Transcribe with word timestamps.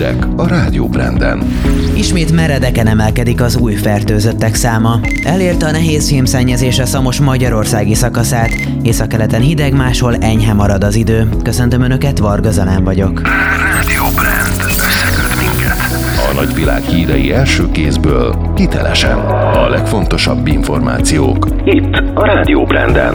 hírek 0.00 0.26
a 0.36 0.46
Rádió 0.46 0.88
Branden. 0.88 1.42
Ismét 1.94 2.32
meredeken 2.32 2.86
emelkedik 2.86 3.40
az 3.40 3.56
új 3.56 3.74
fertőzöttek 3.74 4.54
száma. 4.54 5.00
Elérte 5.24 5.66
a 5.66 5.70
nehéz 5.70 6.08
fémszennyezés 6.08 6.78
a 6.78 6.86
Szamos 6.86 7.20
magyarországi 7.20 7.94
szakaszát. 7.94 8.50
Északkeleten 8.82 9.40
hideg, 9.40 9.72
máshol 9.72 10.16
enyhe 10.16 10.52
marad 10.52 10.84
az 10.84 10.94
idő. 10.94 11.28
Köszöntöm 11.42 11.82
Önöket, 11.82 12.18
Varga 12.18 12.50
Zalán 12.50 12.84
vagyok. 12.84 13.20
Rádió 13.22 14.04
Brand. 14.14 14.69
A 16.30 16.32
nagyvilág 16.32 16.82
hírei 16.82 17.32
első 17.32 17.70
kézből, 17.70 18.52
hitelesen. 18.56 19.18
A 19.54 19.68
legfontosabb 19.68 20.46
információk. 20.46 21.48
Itt 21.64 21.94
a 22.14 22.24
Rádió 22.24 22.64
Branden. 22.64 23.14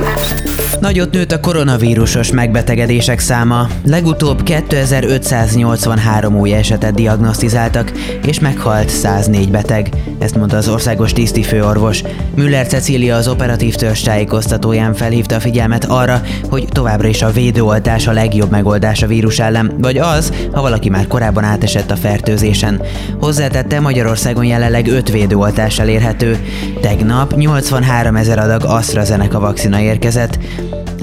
Nagyot 0.80 1.12
nőtt 1.12 1.32
a 1.32 1.40
koronavírusos 1.40 2.32
megbetegedések 2.32 3.20
száma. 3.20 3.68
Legutóbb 3.86 4.44
2583 4.44 6.40
új 6.40 6.54
esetet 6.54 6.94
diagnosztizáltak, 6.94 7.92
és 8.26 8.40
meghalt 8.40 8.90
104 8.90 9.52
beteg. 9.52 9.90
Ezt 10.26 10.36
mondta 10.36 10.58
az 10.58 10.70
országos 10.70 11.14
tisztifőorvos. 11.14 12.04
Müller 12.36 12.68
Cecília 12.68 13.16
az 13.16 13.28
operatív 13.28 13.76
törzs 13.76 14.02
tájékoztatóján 14.02 14.94
felhívta 14.94 15.36
a 15.36 15.40
figyelmet 15.40 15.86
arra, 15.86 16.22
hogy 16.50 16.68
továbbra 16.70 17.08
is 17.08 17.22
a 17.22 17.32
védőoltás 17.32 18.08
a 18.08 18.12
legjobb 18.12 18.52
megoldás 18.52 19.04
a 19.04 19.08
vírus 19.08 19.40
ellen, 19.40 19.74
vagy 19.78 19.98
az, 19.98 20.34
ha 20.52 20.62
valaki 20.62 20.90
már 20.90 21.08
korábban 21.08 21.44
átesett 21.44 21.92
a 21.92 21.96
fertőzésen. 21.96 22.82
Hozzátette 23.20 23.80
Magyarországon 23.80 24.46
jelenleg 24.46 24.88
5 24.88 25.12
védőoltás 25.12 25.80
elérhető. 25.80 26.40
Tegnap 26.82 27.36
83 27.36 28.16
ezer 28.16 28.40
adag 28.40 28.64
AstraZeneca 28.64 29.40
vakcina 29.40 29.80
érkezett, 29.80 30.40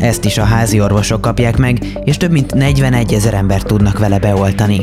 ezt 0.01 0.25
is 0.25 0.39
a 0.39 0.45
házi 0.45 0.81
orvosok 0.81 1.21
kapják 1.21 1.57
meg, 1.57 2.01
és 2.05 2.17
több 2.17 2.31
mint 2.31 2.55
41 2.55 3.15
ezer 3.15 3.35
embert 3.35 3.67
tudnak 3.67 3.99
vele 3.99 4.19
beoltani. 4.19 4.81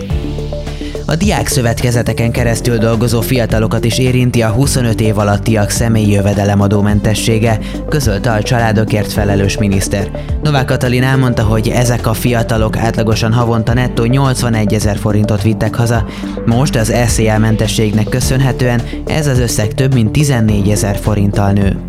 A 1.09 1.15
diák 1.15 1.47
szövetkezeteken 1.47 2.31
keresztül 2.31 2.77
dolgozó 2.77 3.21
fiatalokat 3.21 3.85
is 3.85 3.99
érinti 3.99 4.41
a 4.41 4.49
25 4.49 5.01
év 5.01 5.17
alattiak 5.17 5.69
személyi 5.69 6.11
jövedelemadómentessége, 6.11 7.59
közölte 7.87 8.31
a 8.31 8.41
családokért 8.41 9.11
felelős 9.11 9.57
miniszter. 9.57 10.11
Novák 10.43 10.65
Katalin 10.65 11.03
elmondta, 11.03 11.43
hogy 11.43 11.67
ezek 11.67 12.07
a 12.07 12.13
fiatalok 12.13 12.77
átlagosan 12.77 13.33
havonta 13.33 13.73
nettó 13.73 14.03
81 14.03 14.73
ezer 14.73 14.97
forintot 14.97 15.41
vittek 15.41 15.75
haza. 15.75 16.05
Most 16.45 16.75
az 16.75 16.93
SZIA 17.07 17.37
mentességnek 17.37 18.09
köszönhetően 18.09 18.81
ez 19.07 19.27
az 19.27 19.39
összeg 19.39 19.73
több 19.73 19.93
mint 19.93 20.11
14 20.11 20.69
ezer 20.69 20.97
forinttal 20.97 21.51
nő. 21.51 21.79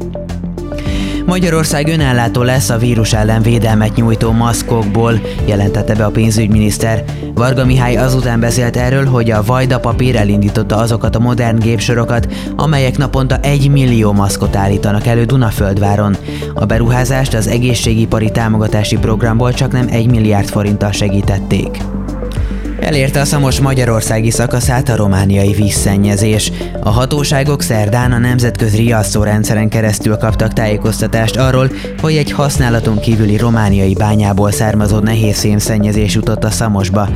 Magyarország 1.31 1.89
önállátó 1.89 2.42
lesz 2.42 2.70
a 2.70 2.78
vírus 2.78 3.12
ellen 3.12 3.42
védelmet 3.42 3.95
nyújtó 3.95 4.31
maszkokból, 4.31 5.20
jelentette 5.47 5.95
be 5.95 6.05
a 6.05 6.11
pénzügyminiszter. 6.11 7.05
Varga 7.34 7.64
Mihály 7.64 7.97
azután 7.97 8.41
beszélt 8.41 8.77
erről, 8.77 9.06
hogy 9.06 9.31
a 9.31 9.42
Vajda 9.42 9.81
papír 9.81 10.17
elindította 10.17 10.77
azokat 10.77 11.17
a 11.17 11.19
modern 11.19 11.58
gépsorokat, 11.58 12.33
amelyek 12.56 12.98
naponta 12.98 13.39
egy 13.41 13.70
millió 13.70 14.12
maszkot 14.12 14.56
állítanak 14.56 15.06
elő 15.06 15.25
Dunaföldváron. 15.25 16.17
A 16.55 16.64
beruházást 16.64 17.34
az 17.34 17.47
egészségipari 17.47 18.31
támogatási 18.31 18.98
programból 18.98 19.53
csak 19.53 19.73
nem 19.73 19.86
egy 19.91 20.11
milliárd 20.11 20.48
forinttal 20.48 20.92
segítették. 20.92 21.78
Elérte 22.81 23.20
a 23.20 23.25
szamos 23.25 23.61
magyarországi 23.61 24.31
szakaszát 24.31 24.89
a 24.89 24.97
romániai 24.97 25.53
vízszennyezés. 25.53 26.53
A 26.81 26.91
hatóságok 26.91 27.62
szerdán 27.62 28.12
a 28.12 28.19
nemzetközi 28.19 28.77
riasszó 28.77 29.23
rendszeren 29.23 29.69
keresztül 29.69 30.17
kaptak 30.17 30.53
tájékoztatást 30.53 31.36
arról, 31.36 31.70
hogy 32.01 32.17
egy 32.17 32.33
használaton 32.33 33.01
kívüli 33.01 33.36
romániai 33.36 33.95
bányából 33.95 34.51
származó 34.51 34.98
nehéz 34.98 35.41
fémszennyezés 35.41 36.14
jutott 36.14 36.45
a 36.45 36.51
szamosba. 36.51 37.08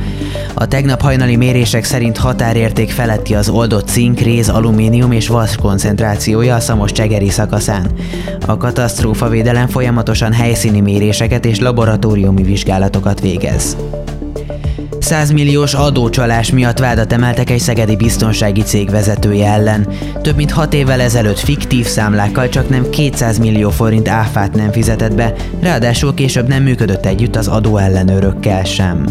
A 0.53 0.67
tegnap 0.67 1.01
hajnali 1.01 1.35
mérések 1.35 1.83
szerint 1.83 2.17
határérték 2.17 2.91
feletti 2.91 3.35
az 3.35 3.49
oldott 3.49 3.87
cink, 3.87 4.19
réz, 4.19 4.49
alumínium 4.49 5.11
és 5.11 5.27
vas 5.27 5.55
koncentrációja 5.55 6.55
a 6.55 6.59
szamos 6.59 6.91
csegeri 6.91 7.29
szakaszán. 7.29 7.91
A 8.45 8.57
katasztrófa 8.57 9.29
védelem 9.29 9.67
folyamatosan 9.67 10.33
helyszíni 10.33 10.79
méréseket 10.79 11.45
és 11.45 11.59
laboratóriumi 11.59 12.43
vizsgálatokat 12.43 13.19
végez. 13.19 13.77
100 15.05 15.31
milliós 15.31 15.73
adócsalás 15.73 16.51
miatt 16.51 16.79
vádat 16.79 17.13
emeltek 17.13 17.49
egy 17.49 17.59
szegedi 17.59 17.95
biztonsági 17.95 18.61
cég 18.61 18.89
vezetője 18.89 19.51
ellen. 19.51 19.87
Több 20.21 20.35
mint 20.35 20.51
6 20.51 20.73
évvel 20.73 21.01
ezelőtt 21.01 21.39
fiktív 21.39 21.85
számlákkal 21.85 22.49
csak 22.49 22.69
nem 22.69 22.89
200 22.89 23.37
millió 23.37 23.69
forint 23.69 24.07
áfát 24.07 24.53
nem 24.53 24.71
fizetett 24.71 25.15
be, 25.15 25.33
ráadásul 25.59 26.13
később 26.13 26.47
nem 26.47 26.63
működött 26.63 27.05
együtt 27.05 27.35
az 27.35 27.47
adóellenőrökkel 27.47 28.63
sem. 28.63 29.05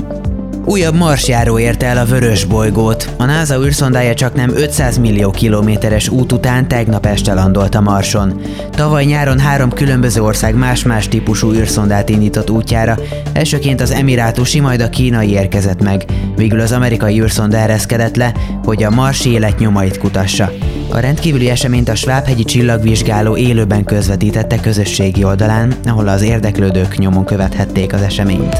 Újabb 0.67 0.95
marsjáró 0.95 1.59
érte 1.59 1.87
el 1.87 1.99
a 1.99 2.05
vörös 2.05 2.45
bolygót. 2.45 3.15
A 3.17 3.25
NASA 3.25 3.65
űrszondája 3.65 4.15
csak 4.15 4.35
nem 4.35 4.51
500 4.57 4.99
millió 4.99 5.31
kilométeres 5.31 6.09
út 6.09 6.33
után 6.33 6.69
tegnap 6.69 7.07
este 7.07 7.35
landolt 7.35 7.75
a 7.75 7.81
Marson. 7.81 8.41
Tavaly 8.71 9.05
nyáron 9.05 9.39
három 9.39 9.71
különböző 9.71 10.23
ország 10.23 10.55
más-más 10.55 11.09
típusú 11.09 11.53
űrszondát 11.53 12.09
indított 12.09 12.51
útjára, 12.51 12.99
elsőként 13.33 13.81
az 13.81 13.91
emirátusi, 13.91 14.61
majd 14.61 14.81
a 14.81 14.89
kínai 14.89 15.31
érkezett 15.31 15.83
meg. 15.83 16.05
Végül 16.37 16.61
az 16.61 16.73
amerikai 16.73 17.21
űrszonda 17.21 17.57
ereszkedett 17.57 18.17
le, 18.17 18.33
hogy 18.65 18.83
a 18.83 18.91
marsi 18.91 19.31
élet 19.31 19.59
nyomait 19.59 19.99
kutassa. 19.99 20.53
A 20.89 20.99
rendkívüli 20.99 21.51
eseményt 21.51 21.89
a 21.89 21.95
Svábhegyi 21.95 22.45
csillagvizsgáló 22.45 23.37
élőben 23.37 23.85
közvetítette 23.85 24.61
közösségi 24.61 25.25
oldalán, 25.25 25.75
ahol 25.85 26.09
az 26.09 26.23
érdeklődők 26.23 26.99
nyomon 26.99 27.25
követhették 27.25 27.93
az 27.93 28.01
eseményt. 28.01 28.57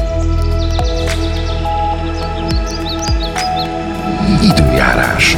Időjárás. 4.43 5.37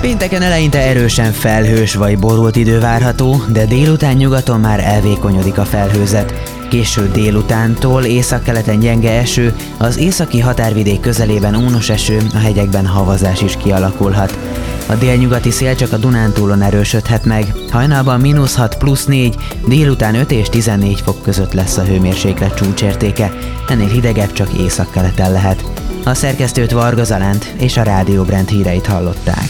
Pénteken 0.00 0.42
eleinte 0.42 0.78
erősen 0.78 1.32
felhős 1.32 1.94
vagy 1.94 2.18
borult 2.18 2.56
idő 2.56 2.80
várható, 2.80 3.42
de 3.48 3.64
délután 3.64 4.16
nyugaton 4.16 4.60
már 4.60 4.80
elvékonyodik 4.80 5.58
a 5.58 5.64
felhőzet. 5.64 6.56
Késő 6.70 7.10
délutántól 7.12 8.04
északkeleten 8.04 8.78
gyenge 8.78 9.10
eső, 9.10 9.54
az 9.78 9.98
északi 9.98 10.40
határvidék 10.40 11.00
közelében 11.00 11.54
ónos 11.54 11.88
eső, 11.88 12.18
a 12.34 12.38
hegyekben 12.38 12.86
havazás 12.86 13.42
is 13.42 13.56
kialakulhat. 13.56 14.38
A 14.86 14.94
délnyugati 14.94 15.50
szél 15.50 15.74
csak 15.74 15.92
a 15.92 15.96
Dunántúlon 15.96 16.62
erősödhet 16.62 17.24
meg. 17.24 17.52
Hajnalban 17.70 18.20
mínusz 18.20 18.56
6 18.56 18.76
plusz 18.76 19.04
4, 19.04 19.34
délután 19.66 20.14
5 20.14 20.30
és 20.30 20.48
14 20.48 21.00
fok 21.00 21.22
között 21.22 21.52
lesz 21.52 21.76
a 21.76 21.84
hőmérséklet 21.84 22.54
csúcsértéke, 22.54 23.32
ennél 23.68 23.88
hidegebb 23.88 24.32
csak 24.32 24.52
északkeleten 24.52 25.32
lehet. 25.32 25.77
A 26.08 26.14
szerkesztőt 26.14 26.70
Varga 26.70 27.04
Zalánt 27.04 27.54
és 27.58 27.76
a 27.76 27.82
Rádió 27.82 28.22
Brand 28.22 28.48
híreit 28.48 28.86
hallották. 28.86 29.48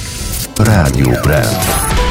Rádió 0.57 1.11
Brand. 1.11 2.08